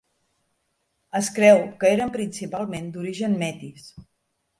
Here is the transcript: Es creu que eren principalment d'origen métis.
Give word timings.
Es 1.19 1.27
creu 1.35 1.61
que 1.83 1.91
eren 1.97 2.13
principalment 2.15 2.87
d'origen 2.95 3.37
métis. 3.43 3.87